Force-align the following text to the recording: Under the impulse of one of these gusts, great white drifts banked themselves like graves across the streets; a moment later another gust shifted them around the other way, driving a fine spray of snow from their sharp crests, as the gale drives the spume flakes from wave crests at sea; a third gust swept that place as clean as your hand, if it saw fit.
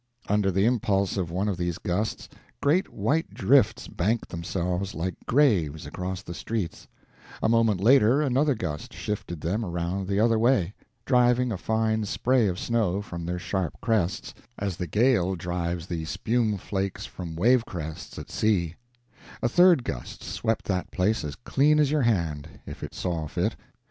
Under 0.27 0.49
the 0.49 0.65
impulse 0.65 1.15
of 1.15 1.29
one 1.29 1.47
of 1.47 1.57
these 1.57 1.77
gusts, 1.77 2.27
great 2.59 2.91
white 2.91 3.31
drifts 3.35 3.87
banked 3.87 4.29
themselves 4.29 4.95
like 4.95 5.13
graves 5.27 5.85
across 5.85 6.23
the 6.23 6.33
streets; 6.33 6.87
a 7.39 7.47
moment 7.47 7.79
later 7.79 8.19
another 8.19 8.55
gust 8.55 8.93
shifted 8.95 9.41
them 9.41 9.63
around 9.63 10.07
the 10.07 10.19
other 10.19 10.39
way, 10.39 10.73
driving 11.05 11.51
a 11.51 11.55
fine 11.59 12.03
spray 12.05 12.47
of 12.47 12.57
snow 12.57 13.03
from 13.03 13.27
their 13.27 13.37
sharp 13.37 13.79
crests, 13.79 14.33
as 14.57 14.75
the 14.77 14.87
gale 14.87 15.35
drives 15.35 15.85
the 15.85 16.03
spume 16.05 16.57
flakes 16.57 17.05
from 17.05 17.35
wave 17.35 17.63
crests 17.67 18.17
at 18.17 18.31
sea; 18.31 18.73
a 19.43 19.47
third 19.47 19.83
gust 19.83 20.23
swept 20.23 20.65
that 20.65 20.89
place 20.89 21.23
as 21.23 21.35
clean 21.35 21.77
as 21.79 21.91
your 21.91 22.01
hand, 22.01 22.47
if 22.65 22.81
it 22.81 22.95
saw 22.95 23.27
fit. 23.27 23.55